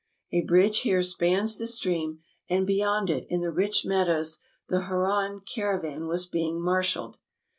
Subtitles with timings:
[0.31, 5.41] A bridge here spans the stream; and beyond it, in the rich meadows, the Hanran
[5.45, 7.17] caravan was being mar shaled.